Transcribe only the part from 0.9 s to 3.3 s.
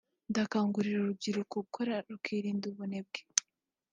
urubyuruko gukora rukirinda ubunebwe